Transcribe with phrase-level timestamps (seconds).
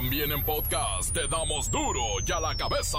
[0.00, 2.98] También en podcast te damos duro y a la cabeza.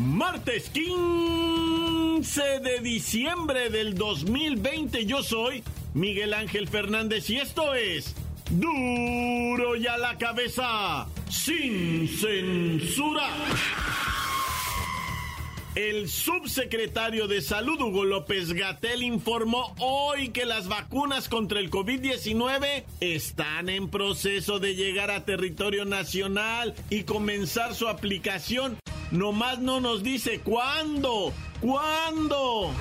[0.00, 5.62] Martes 15 de diciembre del 2020 yo soy
[5.92, 8.14] Miguel Ángel Fernández y esto es
[8.48, 13.28] duro y a la cabeza sin censura.
[15.78, 22.82] El subsecretario de Salud, Hugo López Gatel, informó hoy que las vacunas contra el COVID-19
[22.98, 28.76] están en proceso de llegar a territorio nacional y comenzar su aplicación.
[29.12, 31.32] Nomás no nos dice cuándo.
[31.60, 32.74] ¿Cuándo?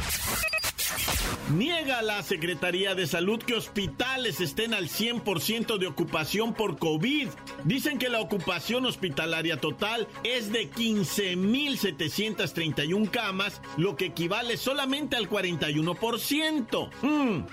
[1.49, 7.29] Niega la Secretaría de Salud que hospitales estén al 100% de ocupación por COVID.
[7.63, 15.29] Dicen que la ocupación hospitalaria total es de 15.731 camas, lo que equivale solamente al
[15.29, 16.89] 41%.
[17.01, 17.45] Mm.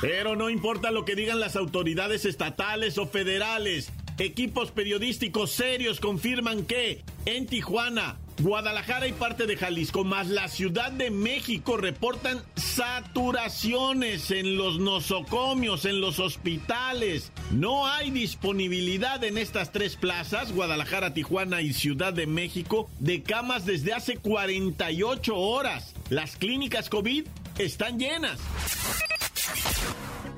[0.00, 3.90] Pero no importa lo que digan las autoridades estatales o federales.
[4.18, 10.92] Equipos periodísticos serios confirman que en Tijuana, Guadalajara y parte de Jalisco, más la Ciudad
[10.92, 17.32] de México, reportan saturaciones en los nosocomios, en los hospitales.
[17.50, 23.64] No hay disponibilidad en estas tres plazas, Guadalajara, Tijuana y Ciudad de México, de camas
[23.64, 25.94] desde hace 48 horas.
[26.10, 27.26] Las clínicas COVID
[27.58, 28.38] están llenas.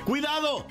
[0.04, 0.66] Cuidado,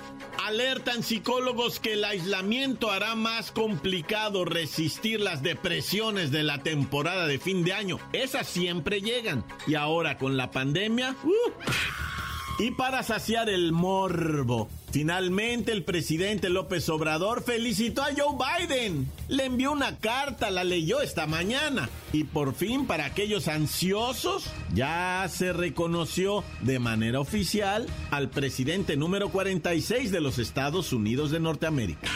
[0.47, 7.37] alertan psicólogos que el aislamiento hará más complicado resistir las depresiones de la temporada de
[7.37, 7.99] fin de año.
[8.13, 9.43] Esas siempre llegan.
[9.67, 11.15] Y ahora con la pandemia...
[11.23, 12.63] Uh.
[12.63, 19.11] y para saciar el morbo Finalmente, el presidente López Obrador felicitó a Joe Biden.
[19.27, 21.89] Le envió una carta, la leyó esta mañana.
[22.13, 29.29] Y por fin, para aquellos ansiosos, ya se reconoció de manera oficial al presidente número
[29.29, 32.07] 46 de los Estados Unidos de Norteamérica.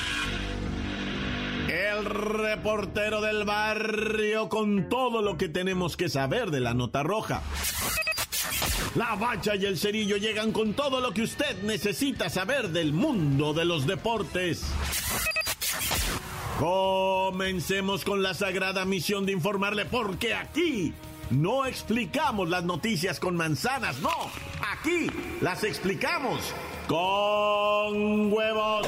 [1.67, 7.43] El reportero del barrio con todo lo que tenemos que saber de la nota roja.
[8.95, 13.53] La bacha y el cerillo llegan con todo lo que usted necesita saber del mundo
[13.53, 14.63] de los deportes.
[16.59, 20.93] Comencemos con la sagrada misión de informarle porque aquí
[21.29, 24.11] no explicamos las noticias con manzanas, no,
[24.73, 25.09] aquí
[25.39, 26.53] las explicamos
[26.87, 28.87] con huevos.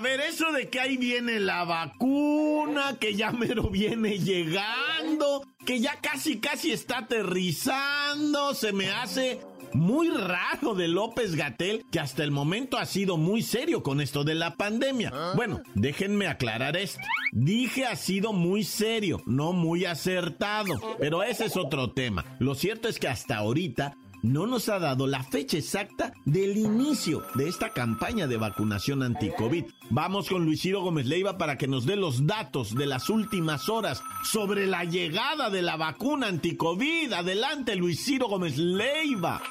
[0.00, 5.78] A ver, eso de que ahí viene la vacuna, que ya mero viene llegando, que
[5.78, 9.40] ya casi casi está aterrizando, se me hace
[9.74, 14.24] muy raro de López Gatel, que hasta el momento ha sido muy serio con esto
[14.24, 15.12] de la pandemia.
[15.36, 17.02] Bueno, déjenme aclarar esto.
[17.32, 22.24] Dije ha sido muy serio, no muy acertado, pero ese es otro tema.
[22.38, 27.22] Lo cierto es que hasta ahorita no nos ha dado la fecha exacta del inicio
[27.34, 29.64] de esta campaña de vacunación anti-COVID.
[29.90, 33.68] Vamos con Luis Ciro Gómez Leiva para que nos dé los datos de las últimas
[33.68, 37.12] horas sobre la llegada de la vacuna anti-COVID.
[37.12, 39.42] Adelante, Luis Ciro Gómez Leiva.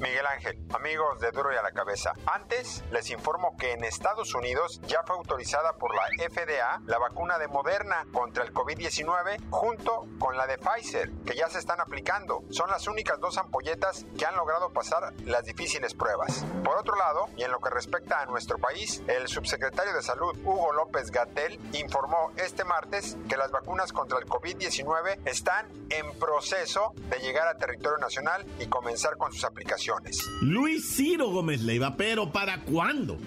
[0.00, 2.12] Miguel Ángel, amigos de Duro y a la Cabeza.
[2.26, 7.38] Antes les informo que en Estados Unidos ya fue autorizada por la FDA la vacuna
[7.38, 12.42] de Moderna contra el COVID-19 junto con la de Pfizer, que ya se están aplicando.
[12.50, 16.44] Son las únicas dos ampolletas que han logrado pasar las difíciles pruebas.
[16.64, 20.36] Por otro lado, y en lo que respecta a nuestro país, el subsecretario de Salud,
[20.44, 26.92] Hugo López Gatel, informó este martes que las vacunas contra el COVID-19 están en proceso
[27.10, 30.18] de llegar a territorio nacional y comenzar con sus aplicaciones.
[30.42, 33.18] Luis Ciro Gómez Leiva, pero ¿para cuándo?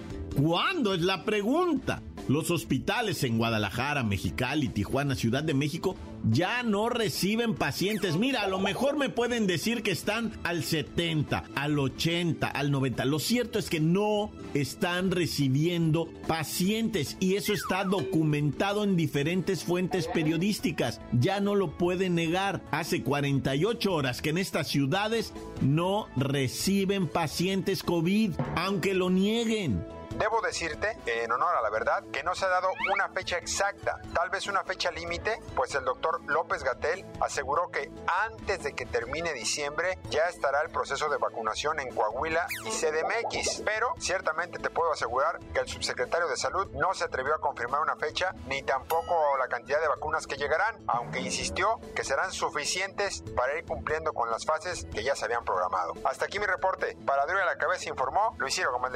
[0.42, 2.02] ¿Cuándo es la pregunta?
[2.30, 5.96] Los hospitales en Guadalajara, Mexicali, Tijuana, Ciudad de México
[6.30, 8.18] ya no reciben pacientes.
[8.18, 13.06] Mira, a lo mejor me pueden decir que están al 70, al 80, al 90.
[13.06, 20.08] Lo cierto es que no están recibiendo pacientes y eso está documentado en diferentes fuentes
[20.08, 21.02] periodísticas.
[21.14, 22.62] Ya no lo pueden negar.
[22.70, 29.84] Hace 48 horas que en estas ciudades no reciben pacientes COVID, aunque lo nieguen.
[30.16, 34.02] Debo decirte, en honor a la verdad, que no se ha dado una fecha exacta,
[34.14, 37.90] tal vez una fecha límite, pues el doctor López Gatel aseguró que
[38.26, 43.62] antes de que termine diciembre ya estará el proceso de vacunación en Coahuila y CDMX.
[43.64, 47.82] Pero ciertamente te puedo asegurar que el subsecretario de Salud no se atrevió a confirmar
[47.82, 53.24] una fecha ni tampoco la cantidad de vacunas que llegarán, aunque insistió que serán suficientes
[53.36, 55.94] para ir cumpliendo con las fases que ya se habían programado.
[56.04, 56.98] Hasta aquí mi reporte.
[57.06, 58.90] Para Duro a la Cabeza informó Luis Ciro Gómez.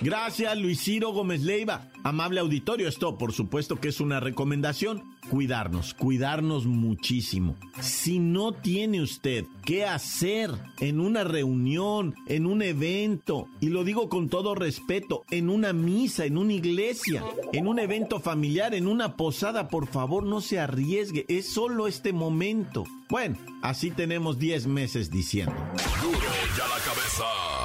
[0.00, 1.88] Gracias, Luis Ciro Gómez Leiva.
[2.04, 7.56] Amable auditorio, esto por supuesto que es una recomendación cuidarnos, cuidarnos muchísimo.
[7.80, 10.50] Si no tiene usted qué hacer
[10.80, 16.24] en una reunión, en un evento, y lo digo con todo respeto, en una misa,
[16.24, 21.24] en una iglesia, en un evento familiar, en una posada, por favor no se arriesgue,
[21.28, 22.84] es solo este momento.
[23.08, 25.54] Bueno, así tenemos 10 meses diciendo.
[26.02, 26.18] Duro
[26.56, 27.61] ya la cabeza.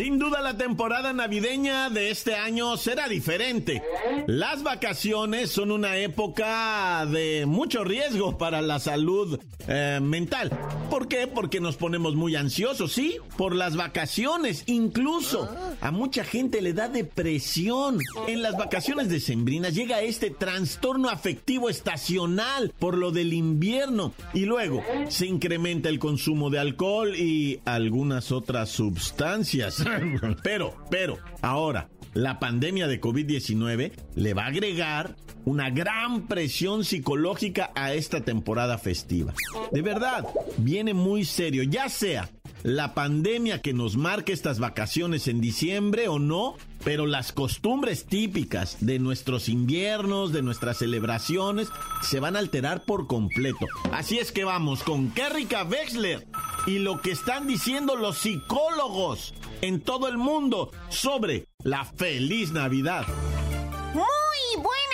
[0.00, 3.82] Sin duda la temporada navideña de este año será diferente.
[4.26, 9.38] Las vacaciones son una época de mucho riesgo para la salud
[9.68, 10.58] eh, mental.
[10.88, 11.26] ¿Por qué?
[11.26, 13.18] Porque nos ponemos muy ansiosos, ¿sí?
[13.36, 14.62] Por las vacaciones.
[14.64, 17.98] Incluso a mucha gente le da depresión.
[18.26, 24.14] En las vacaciones decembrinas llega este trastorno afectivo estacional por lo del invierno.
[24.32, 29.84] Y luego se incrementa el consumo de alcohol y algunas otras sustancias.
[30.42, 37.70] Pero, pero, ahora, la pandemia de COVID-19 le va a agregar una gran presión psicológica
[37.74, 39.34] a esta temporada festiva.
[39.72, 40.26] De verdad,
[40.58, 42.30] viene muy serio, ya sea
[42.62, 48.76] la pandemia que nos marque estas vacaciones en diciembre o no, pero las costumbres típicas
[48.80, 51.68] de nuestros inviernos, de nuestras celebraciones,
[52.02, 53.66] se van a alterar por completo.
[53.92, 56.26] Así es que vamos con Kerrika Wexler
[56.66, 63.06] y lo que están diciendo los psicólogos en todo el mundo sobre la feliz Navidad.
[63.94, 64.89] Muy buenas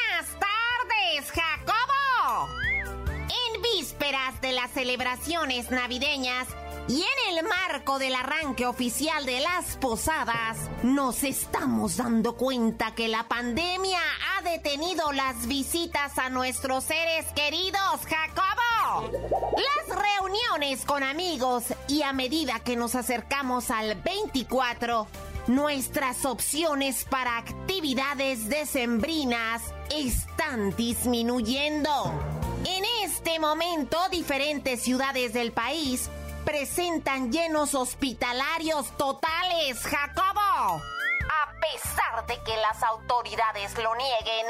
[4.07, 6.47] de las celebraciones navideñas,
[6.87, 13.09] y en el marco del arranque oficial de las posadas, nos estamos dando cuenta que
[13.09, 13.99] la pandemia
[14.37, 19.11] ha detenido las visitas a nuestros seres queridos, Jacobo.
[19.57, 25.09] Las reuniones con amigos y a medida que nos acercamos al 24,
[25.49, 32.46] nuestras opciones para actividades decembrinas están disminuyendo.
[32.69, 36.11] En este momento, diferentes ciudades del país
[36.45, 40.41] presentan llenos hospitalarios totales, Jacobo.
[40.41, 44.47] A pesar de que las autoridades lo nieguen,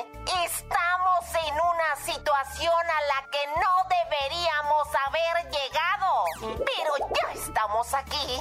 [0.46, 6.64] estamos en una situación a la que no deberíamos haber llegado.
[6.64, 8.40] Pero ya estamos aquí.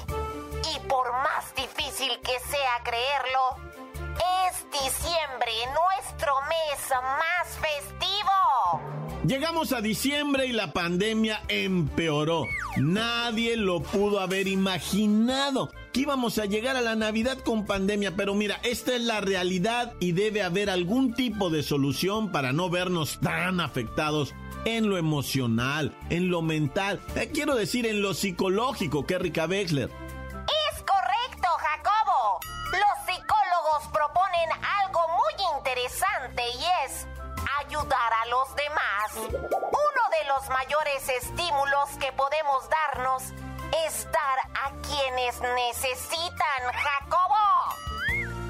[0.73, 3.57] Y por más difícil que sea creerlo,
[4.47, 9.04] es diciembre, nuestro mes más festivo.
[9.27, 12.45] Llegamos a diciembre y la pandemia empeoró.
[12.77, 18.35] Nadie lo pudo haber imaginado que íbamos a llegar a la Navidad con pandemia, pero
[18.35, 23.19] mira, esta es la realidad y debe haber algún tipo de solución para no vernos
[23.19, 24.35] tan afectados
[24.65, 29.89] en lo emocional, en lo mental, eh, quiero decir en lo psicológico, Rica Wexler.
[37.75, 39.11] Ayudar a los demás.
[39.15, 43.23] Uno de los mayores estímulos que podemos darnos
[43.85, 47.35] es dar a quienes necesitan, Jacobo.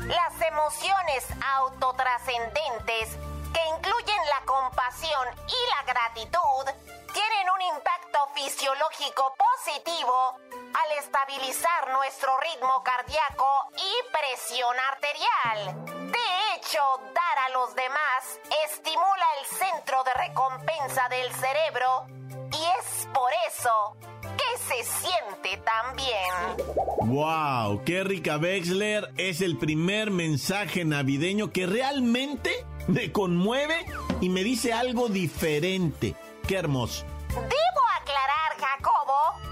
[0.06, 1.26] Las emociones
[1.58, 3.18] autotrascendentes
[3.52, 6.66] que incluyen la compasión y la gratitud
[7.12, 13.46] tienen un impacto fisiológico positivo al estabilizar nuestro ritmo cardíaco
[13.78, 15.86] y presión arterial.
[16.12, 16.80] De hecho,
[17.14, 22.08] dar a los demás estimula el centro de recompensa del cerebro
[22.52, 23.98] y es por eso
[24.36, 26.76] que se siente tan bien.
[27.02, 27.84] ¡Wow!
[27.86, 29.14] ¡Qué rica Wexler!
[29.18, 33.86] Es el primer mensaje navideño que realmente me conmueve
[34.22, 36.16] y me dice algo diferente.
[36.48, 37.06] ¡Qué hermoso!
[37.30, 39.45] Debo aclarar, Jacobo,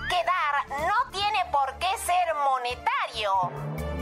[0.69, 3.33] no tiene por qué ser monetario.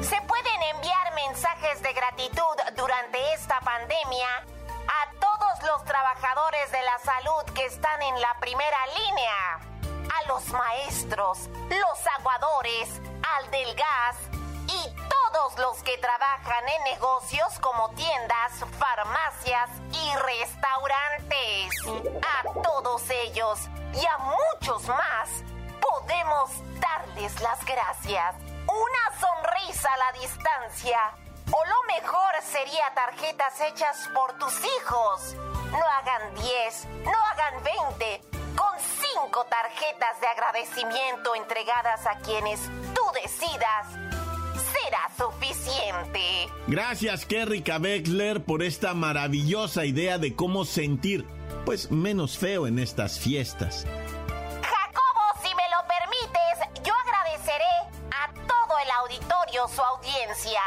[0.04, 7.00] Se pueden enviar mensajes de gratitud durante esta pandemia a todos los trabajadores de la
[7.00, 9.60] salud que están en la primera línea,
[10.14, 12.90] a los maestros, los aguadores,
[13.38, 14.18] al del gas
[14.68, 21.74] y todos los que trabajan en negocios como tiendas, farmacias y restaurantes.
[22.22, 23.60] A todos ellos
[23.94, 25.44] y a muchos más
[25.82, 28.36] podemos darles las gracias.
[28.68, 30.98] Una sonrisa a la distancia
[31.48, 35.36] O lo mejor sería tarjetas hechas por tus hijos.
[35.72, 37.64] No hagan 10, no hagan
[37.98, 38.22] 20.
[38.56, 42.60] Con cinco tarjetas de agradecimiento entregadas a quienes
[42.94, 43.88] tú decidas,
[44.72, 46.48] será suficiente.
[46.68, 51.26] Gracias, Kerry Wexler, por esta maravillosa idea de cómo sentir,
[51.66, 53.86] pues, menos feo en estas fiestas.
[59.74, 60.62] Su audiencia.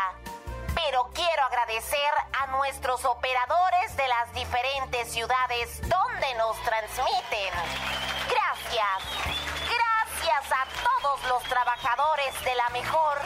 [0.74, 7.52] Pero quiero agradecer a nuestros operadores de las diferentes ciudades donde nos transmiten.
[8.28, 9.44] Gracias.
[9.68, 13.18] Gracias a todos los trabajadores de la mejor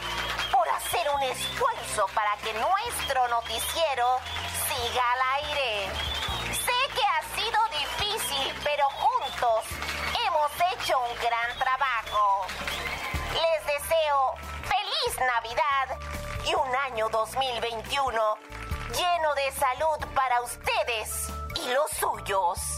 [0.50, 4.18] por hacer un esfuerzo para que nuestro noticiero
[4.68, 5.88] siga al aire.
[6.52, 9.64] Sé que ha sido difícil, pero juntos
[10.26, 12.46] hemos hecho un gran trabajo.
[13.32, 14.34] Les deseo
[14.98, 15.98] feliz Navidad
[16.44, 18.38] y un año 2021
[18.90, 22.77] lleno de salud para ustedes y los suyos.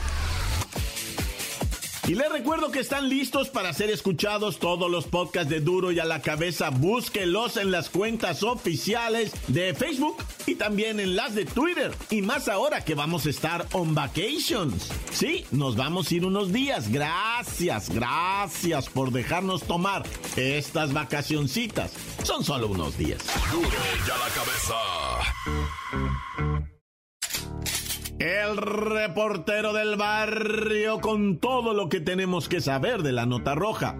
[2.11, 5.99] Y les recuerdo que están listos para ser escuchados todos los podcasts de Duro y
[6.01, 6.69] a la cabeza.
[6.69, 11.93] Búsquelos en las cuentas oficiales de Facebook y también en las de Twitter.
[12.09, 14.91] Y más ahora que vamos a estar on vacations.
[15.13, 16.91] Sí, nos vamos a ir unos días.
[16.91, 20.03] Gracias, gracias por dejarnos tomar
[20.35, 21.93] estas vacacioncitas.
[22.23, 23.23] Son solo unos días.
[23.53, 24.75] Duro y a la cabeza.
[28.21, 33.95] El reportero del barrio con todo lo que tenemos que saber de la nota roja.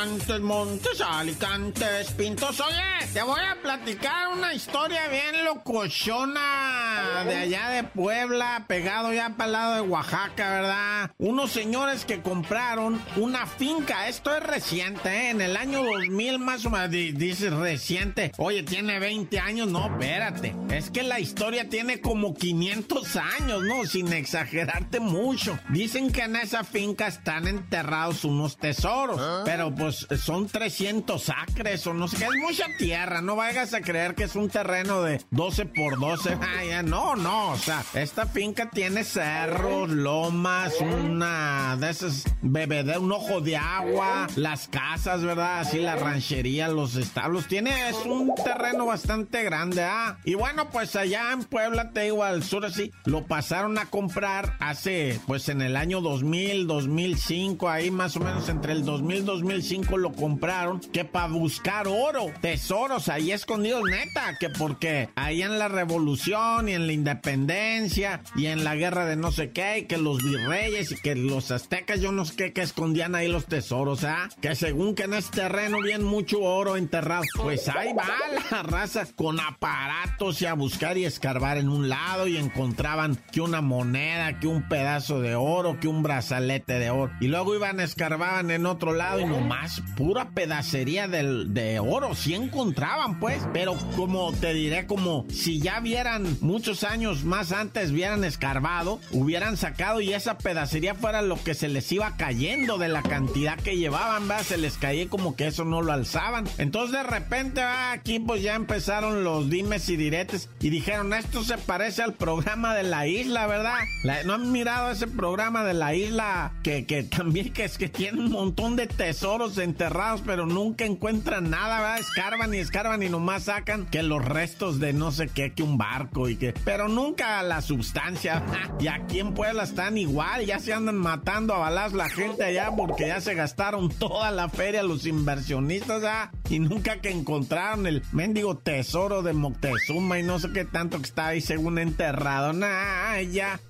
[0.00, 2.58] Montes, Montes, Alicantes, Pintos.
[2.60, 9.34] Oye, te voy a platicar una historia bien locochona de allá de Puebla, pegado ya
[9.36, 11.10] para el lado de Oaxaca, ¿verdad?
[11.18, 15.30] Unos señores que compraron una finca, esto es reciente, ¿eh?
[15.30, 18.32] en el año 2000 más o menos, dice reciente.
[18.38, 20.54] Oye, tiene 20 años, no, espérate.
[20.70, 23.84] Es que la historia tiene como 500 años, ¿no?
[23.84, 25.58] Sin exagerarte mucho.
[25.68, 31.94] Dicen que en esa finca están enterrados unos tesoros, pero pues son 300 acres o
[31.94, 35.20] no sé qué, es mucha tierra, no vayas a creer que es un terreno de
[35.30, 41.90] 12 por 12, Ay, no, no, o sea, esta finca tiene cerros, lomas, una de
[41.90, 45.60] esas bebé, un ojo de agua, las casas, ¿verdad?
[45.60, 50.18] Así la ranchería, los establos, tiene, es un terreno bastante grande, ¿ah?
[50.24, 54.56] Y bueno, pues allá en Puebla, te digo, al sur así, lo pasaron a comprar
[54.60, 59.79] hace, pues en el año 2000, 2005, ahí más o menos entre el 2000 2005
[59.96, 65.68] lo compraron, que para buscar oro, tesoros ahí escondidos, neta, que porque ahí en la
[65.68, 69.98] revolución y en la independencia y en la guerra de no sé qué, y que
[69.98, 74.28] los virreyes y que los aztecas, yo no sé qué, escondían ahí los tesoros, ¿ah?
[74.40, 78.06] Que según que en este terreno bien mucho oro enterrado, pues ahí va
[78.50, 83.40] la raza con aparatos y a buscar y escarbar en un lado y encontraban que
[83.40, 87.12] una moneda, que un pedazo de oro, que un brazalete de oro.
[87.20, 92.34] Y luego iban, escarbaban en otro lado y nomás pura pedacería del, de oro, sí
[92.34, 98.24] encontraban pues, pero como te diré, como si ya vieran muchos años más antes, vieran
[98.24, 103.02] escarbado, hubieran sacado y esa pedacería fuera lo que se les iba cayendo de la
[103.02, 104.42] cantidad que llevaban, ¿va?
[104.42, 106.48] se les caía como que eso no lo alzaban.
[106.58, 107.92] Entonces de repente ¿va?
[107.92, 112.74] aquí pues ya empezaron los dimes y diretes y dijeron, esto se parece al programa
[112.74, 113.78] de la isla, ¿verdad?
[114.24, 118.20] ¿No han mirado ese programa de la isla que, que también que es que tiene
[118.20, 121.98] un montón de tesoros enterrados, pero nunca encuentran nada, ¿verdad?
[122.00, 125.78] Escarban y escarban y nomás sacan que los restos de no sé qué, que un
[125.78, 126.52] barco y que...
[126.64, 128.42] Pero nunca la sustancia.
[128.80, 132.70] Y aquí en Puebla están igual, ya se andan matando a balas la gente allá
[132.74, 136.30] porque ya se gastaron toda la feria los inversionistas, ¿ah?
[136.48, 141.04] Y nunca que encontraron el mendigo tesoro de Moctezuma y no sé qué tanto que
[141.04, 142.52] está ahí según enterrado.
[142.52, 143.60] Nah, ya.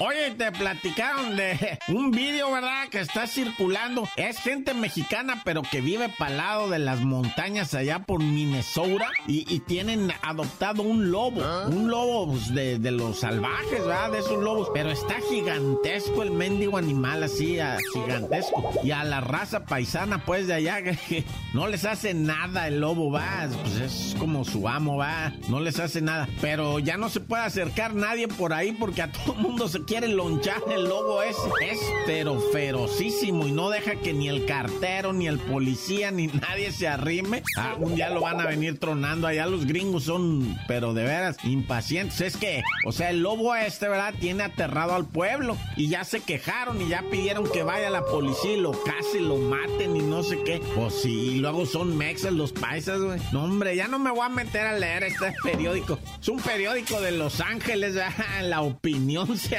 [0.00, 2.88] Oye, te platicaron de un vídeo, ¿verdad?
[2.88, 4.08] Que está circulando.
[4.28, 9.06] Es gente mexicana, pero que vive para lado de las montañas allá por Minnesota.
[9.26, 11.40] Y, tienen adoptado un lobo.
[11.66, 14.12] Un lobo pues, de, los salvajes, ¿verdad?
[14.12, 14.68] De esos lobos.
[14.74, 17.58] Pero está gigantesco el mendigo animal, así,
[17.94, 18.70] gigantesco.
[18.82, 20.80] Y a la raza paisana, pues, de allá,
[21.54, 23.48] no les hace nada el lobo, va.
[23.62, 25.32] Pues es como su amo, va.
[25.48, 26.28] No les hace nada.
[26.42, 29.84] Pero ya no se puede acercar nadie por ahí porque a todo el mundo se
[29.84, 31.40] quiere lonchar el lobo ese.
[31.62, 36.72] Es pero ferocísimo y no deja que ni el cartero, ni el policía, ni nadie
[36.72, 37.42] se arrime.
[37.56, 39.26] Ah, un día lo van a venir tronando.
[39.26, 42.20] Allá los gringos son, pero de veras, impacientes.
[42.20, 44.14] Es que, o sea, el lobo este, ¿verdad?
[44.18, 48.52] Tiene aterrado al pueblo y ya se quejaron y ya pidieron que vaya la policía
[48.52, 50.60] y lo case, lo maten y no sé qué.
[50.74, 53.20] Pues sí, luego son mexas los paisas, güey.
[53.32, 55.98] No, hombre, ya no me voy a meter a leer este periódico.
[56.20, 57.98] Es un periódico de Los Ángeles,
[58.42, 59.58] La opinión se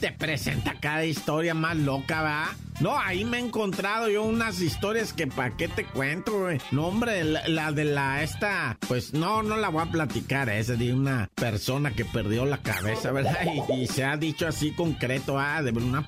[0.00, 2.54] te, presenta cada historia más loca, ¿va?
[2.80, 6.58] No, ahí me he encontrado yo unas historias que para qué te cuento, güey.
[6.70, 10.92] No, hombre, la, de la esta, pues no, no la voy a platicar, esa de
[10.92, 13.38] una persona que perdió la cabeza, ¿verdad?
[13.78, 16.06] Y, se ha dicho así concreto, ah, de una,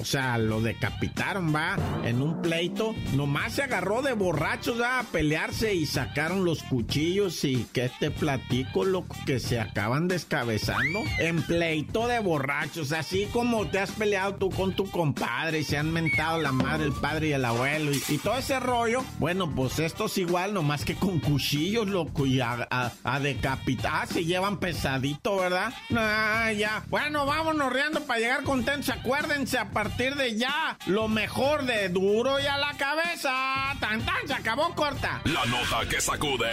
[0.00, 2.94] o sea, lo decapitaron, va, en un pleito.
[3.14, 8.84] Nomás se agarró de borrachos, a pelearse y sacaron los cuchillos y que te platico,
[8.84, 14.50] loco, que se acaban descabezando en pleito de borrachos, así como te has peleado tú
[14.50, 18.36] con tu compadre y se han la madre, el padre y el abuelo y, todo
[18.36, 19.04] ese rollo.
[19.18, 22.90] Bueno, pues estos igual, nomás que con cuchillos, loco, y a,
[23.20, 23.90] decapitar.
[23.92, 25.72] Ah, se llevan pesadito, ¿verdad?
[25.96, 26.82] Ah, ya.
[26.88, 28.90] Bueno, vámonos riendo para llegar contentos.
[28.90, 33.74] Acuérdense, a partir de ya, lo mejor de duro y a la cabeza.
[33.80, 35.20] Tan tan, se acabó corta.
[35.24, 36.50] La nota que sacude.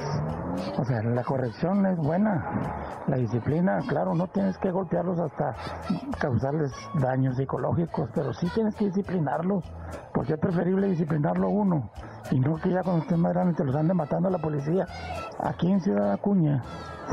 [0.77, 5.55] O sea, la corrección es buena, la disciplina, claro, no tienes que golpearlos hasta
[6.19, 9.63] causarles daños psicológicos, pero sí tienes que disciplinarlos,
[10.13, 11.91] porque es preferible disciplinarlo uno
[12.33, 14.85] y no que ya cuando estén más grandes te los ande matando a la policía.
[15.39, 16.61] Aquí en Ciudad Acuña,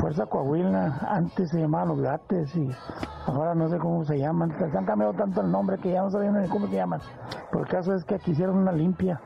[0.00, 2.68] Fuerza Coahuila, antes se llamaban los gates y
[3.26, 4.52] ahora no sé cómo se llaman.
[4.58, 7.00] Se han cambiado tanto el nombre que ya no sabían ni cómo se llaman.
[7.50, 9.20] Pero el caso es que aquí hicieron una limpia.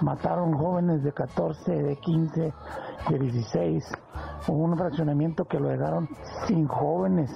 [0.00, 2.54] Mataron jóvenes de 14, de 15,
[3.10, 3.84] de 16.
[4.48, 6.08] Hubo un fraccionamiento que lo dejaron
[6.46, 7.30] sin jóvenes.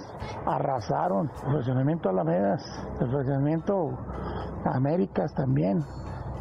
[0.47, 1.31] Arrasaron.
[1.47, 2.63] El fraccionamiento Alamedas,
[3.01, 3.91] el fraccionamiento
[4.65, 5.85] Américas también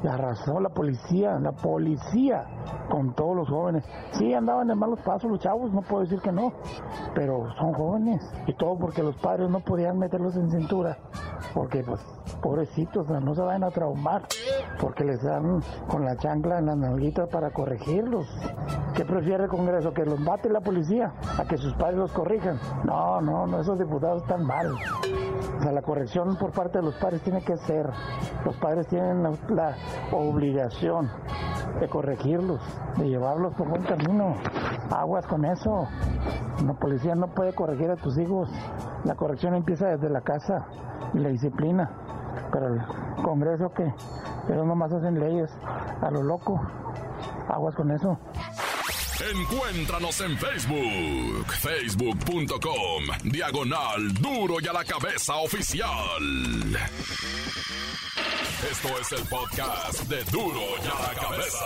[0.10, 2.46] arrasó la policía, la policía
[2.90, 3.84] con todos los jóvenes.
[4.14, 6.54] Sí, andaban en malos pasos los chavos, no puedo decir que no,
[7.14, 8.22] pero son jóvenes.
[8.48, 10.98] Y todo porque los padres no podían meterlos en cintura,
[11.54, 12.02] porque pues
[12.42, 14.24] pobrecitos, no se vayan a traumar,
[14.80, 18.28] porque les dan con la chancla en las nalguitas para corregirlos.
[18.96, 19.94] ¿Qué prefiere el Congreso?
[19.94, 21.14] ¿Que los mate la policía?
[21.38, 22.58] ¿A que sus padres los corrijan?
[22.86, 24.72] No, no, no, esos diputados están mal.
[24.72, 27.90] O sea, la corrección por parte de los padres tiene que ser.
[28.46, 29.76] Los padres tienen la,
[30.12, 31.10] obligación
[31.80, 32.62] de corregirlos,
[32.98, 34.36] de llevarlos por buen camino.
[34.92, 35.88] Aguas con eso.
[36.66, 38.50] La policía no puede corregir a tus hijos.
[39.04, 40.66] La corrección empieza desde la casa
[41.14, 41.92] y la disciplina.
[42.52, 42.82] Pero el
[43.24, 43.94] Congreso que
[44.50, 45.52] ellos nomás hacen leyes
[46.02, 46.62] a lo loco.
[47.50, 48.18] Aguas con eso.
[49.32, 56.78] Encuéntranos en Facebook, facebook.com, diagonal duro y a la cabeza oficial.
[58.70, 61.66] Esto es el podcast de duro y a la cabeza.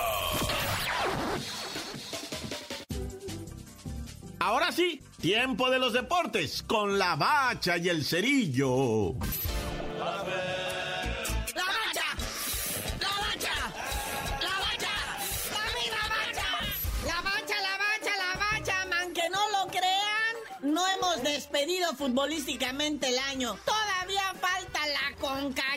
[4.39, 9.15] Ahora sí, tiempo de los deportes con la bacha y el cerillo.
[21.39, 23.57] Despedido futbolísticamente el año.
[23.63, 25.68] Todavía falta la Conca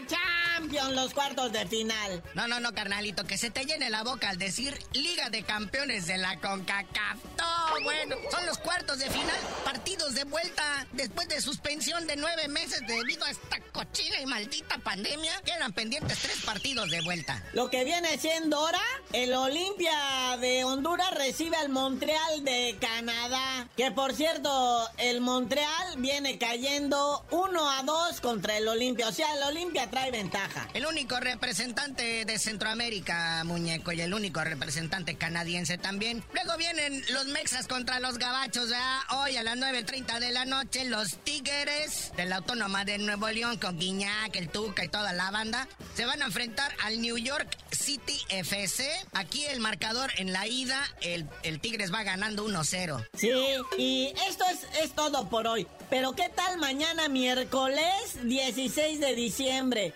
[0.73, 2.23] Champions, los cuartos de final.
[2.35, 6.07] No, no, no, carnalito, que se te llene la boca al decir Liga de Campeones
[6.07, 7.19] de la CONCACAF.
[7.39, 12.49] No, bueno, son los cuartos de final, partidos de vuelta después de suspensión de nueve
[12.49, 17.43] meses debido a esta cochina y maldita pandemia, quedan pendientes tres partidos de vuelta.
[17.53, 18.83] Lo que viene siendo ahora,
[19.13, 23.69] el Olimpia de Honduras recibe al Montreal de Canadá.
[23.77, 29.09] Que por cierto, el Montreal viene cayendo 1 a 2 contra el Olimpia.
[29.09, 30.62] O sea, el Olimpia trae ventaja.
[30.75, 36.25] El único representante de Centroamérica, muñeco, y el único representante canadiense también.
[36.33, 38.99] Luego vienen los Mexas contra los Gabachos, ¿verdad?
[39.11, 43.59] Hoy a las 9.30 de la noche, los Tigres de la Autónoma de Nuevo León
[43.59, 47.57] con Guiñac, el Tuca y toda la banda se van a enfrentar al New York
[47.71, 48.91] City FC.
[49.13, 53.07] Aquí el marcador en la ida, el, el Tigres va ganando 1-0.
[53.15, 53.31] Sí,
[53.79, 55.67] y esto es, es todo por hoy.
[55.91, 57.85] Pero ¿qué tal mañana miércoles
[58.23, 59.95] 16 de diciembre?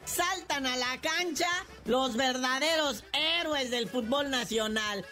[0.57, 1.51] A la cancha
[1.85, 5.05] los verdaderos héroes del fútbol nacional.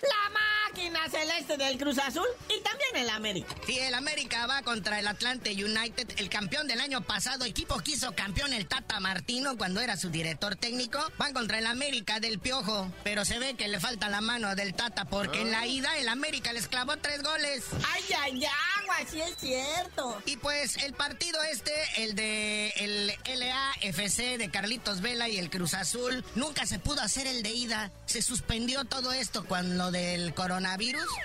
[0.74, 3.54] Máquina celeste del Cruz Azul y también el América.
[3.64, 7.92] Sí, el América va contra el Atlante United, el campeón del año pasado, equipo que
[7.92, 10.98] hizo campeón el Tata Martino cuando era su director técnico.
[11.16, 14.74] Van contra el América del Piojo, pero se ve que le falta la mano del
[14.74, 17.62] Tata porque en la ida el América les clavó tres goles.
[17.92, 18.96] ¡Ay, ay, agua!
[19.08, 20.20] Sí es cierto.
[20.26, 25.74] Y pues el partido este, el de el LAFC de Carlitos Vela y el Cruz
[25.74, 27.92] Azul, nunca se pudo hacer el de ida.
[28.06, 30.63] Se suspendió todo esto con lo del coronavirus.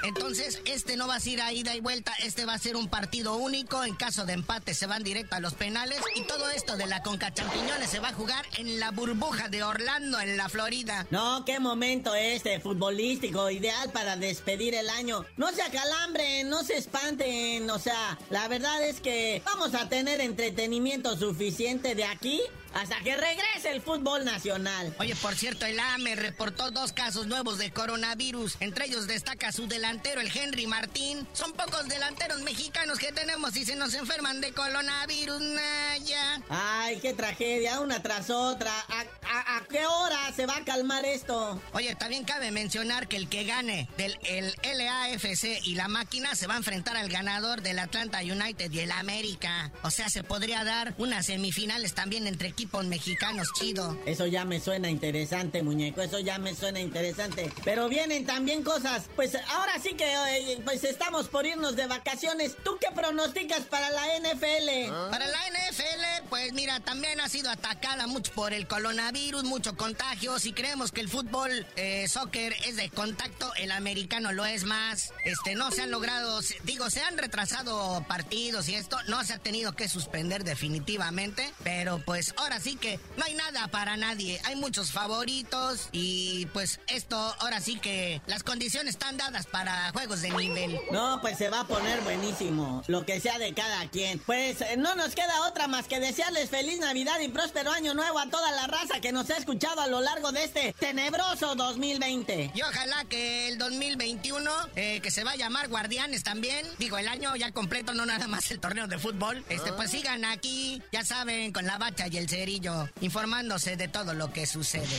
[0.03, 2.87] Entonces, este no va a ser a ida y vuelta, este va a ser un
[2.89, 3.83] partido único.
[3.83, 5.99] En caso de empate se van directo a los penales.
[6.15, 9.63] Y todo esto de la Conca Champiñones se va a jugar en la burbuja de
[9.63, 11.07] Orlando, en la Florida.
[11.11, 15.25] No, qué momento este futbolístico, ideal para despedir el año.
[15.37, 17.69] No se acalambren, no se espanten.
[17.69, 22.41] O sea, la verdad es que vamos a tener entretenimiento suficiente de aquí
[22.73, 24.93] hasta que regrese el fútbol nacional.
[24.99, 28.57] Oye, por cierto, el AME reportó dos casos nuevos de coronavirus.
[28.59, 31.27] Entre ellos destaca su delantero, el Henry Martín.
[31.33, 36.41] Son pocos delanteros mexicanos que tenemos y se nos enferman de coronavirus, Naya.
[36.49, 38.71] Ay, qué tragedia, una tras otra.
[38.89, 41.61] ¿A, a, a qué hora se va a calmar esto?
[41.73, 46.47] Oye, también cabe mencionar que el que gane del el LAFC y la máquina se
[46.47, 49.71] va a enfrentar al ganador del Atlanta United y el América.
[49.83, 53.97] O sea, se podría dar unas semifinales también entre equipos mexicanos, chido.
[54.05, 56.01] Eso ya me suena interesante, muñeco.
[56.01, 57.49] Eso ya me suena interesante.
[57.63, 59.05] Pero vienen también cosas.
[59.15, 62.57] Pues ahora sí que eh, pues estamos por irnos de vacaciones.
[62.61, 64.91] ¿Tú qué pronosticas para la NFL?
[65.09, 70.37] Para la NFL, pues mira, también ha sido atacada mucho por el coronavirus, mucho contagio.
[70.37, 75.13] Si creemos que el fútbol, eh, soccer es de contacto, el americano lo es más.
[75.23, 79.39] Este, no se han logrado, digo, se han retrasado partidos y esto no se ha
[79.39, 81.53] tenido que suspender definitivamente.
[81.63, 84.41] Pero pues ahora sí que no hay nada para nadie.
[84.45, 90.21] Hay muchos favoritos y pues esto, ahora sí que las condiciones están dadas para juegos
[90.21, 90.79] de nivel.
[90.91, 92.83] No, pues se va a poner buenísimo.
[92.87, 94.19] Lo que sea de cada quien.
[94.19, 98.19] Pues eh, no nos queda otra más que desearles feliz Navidad y próspero año nuevo
[98.19, 102.51] a toda la raza que nos ha escuchado a lo largo de este tenebroso 2020.
[102.53, 107.07] Y ojalá que el 2021, eh, que se va a llamar Guardianes también, digo, el
[107.07, 111.03] año ya completo, no nada más el torneo de fútbol, este, pues sigan aquí, ya
[111.03, 114.95] saben, con la bacha y el cerillo, informándose de todo lo que sucede.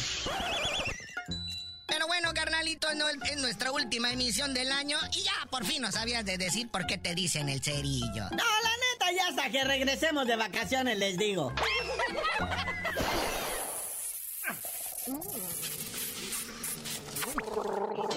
[1.86, 5.94] Pero bueno, carnalito, no, es nuestra última emisión del año y ya por fin nos
[5.94, 8.24] sabías de decir por qué te dicen el cerillo.
[8.24, 11.54] No, la neta, ya hasta que regresemos de vacaciones les digo.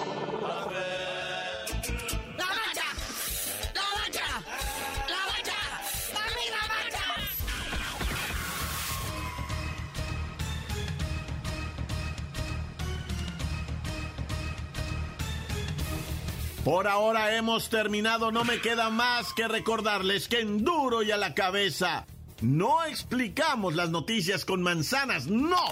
[16.64, 21.18] Por ahora hemos terminado, no me queda más que recordarles que en duro y a
[21.18, 22.06] la cabeza
[22.40, 25.62] no explicamos las noticias con manzanas, no.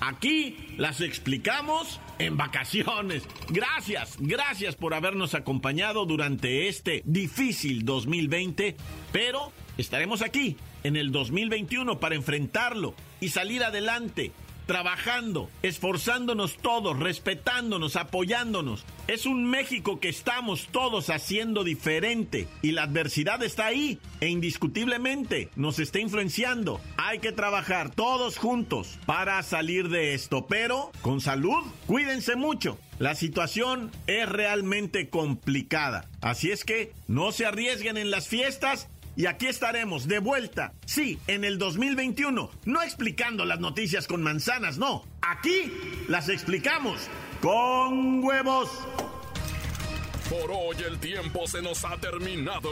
[0.00, 3.22] Aquí las explicamos en vacaciones.
[3.48, 8.76] Gracias, gracias por habernos acompañado durante este difícil 2020,
[9.12, 14.30] pero estaremos aquí en el 2021 para enfrentarlo y salir adelante
[14.66, 18.84] trabajando, esforzándonos todos, respetándonos, apoyándonos.
[19.06, 25.50] Es un México que estamos todos haciendo diferente y la adversidad está ahí e indiscutiblemente
[25.56, 26.80] nos está influenciando.
[26.96, 32.78] Hay que trabajar todos juntos para salir de esto, pero con salud, cuídense mucho.
[32.98, 36.08] La situación es realmente complicada.
[36.20, 41.18] Así es que no se arriesguen en las fiestas y aquí estaremos de vuelta, sí,
[41.26, 45.72] en el 2021, no explicando las noticias con manzanas, no, aquí
[46.08, 47.08] las explicamos
[47.40, 48.70] con huevos.
[50.30, 52.70] Por hoy el tiempo se nos ha terminado.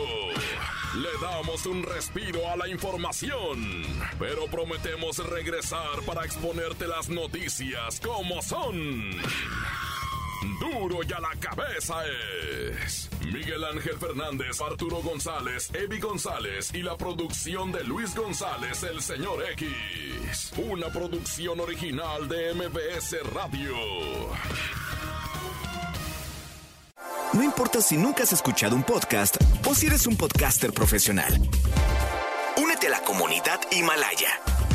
[0.97, 3.83] Le damos un respiro a la información,
[4.19, 9.11] pero prometemos regresar para exponerte las noticias como son.
[10.59, 16.97] Duro y a la cabeza es Miguel Ángel Fernández, Arturo González, Evi González y la
[16.97, 20.53] producción de Luis González, el señor X.
[20.57, 23.75] Una producción original de MBS Radio.
[27.33, 31.41] No importa si nunca has escuchado un podcast o si eres un podcaster profesional.
[32.57, 34.52] Únete a la comunidad Himalaya.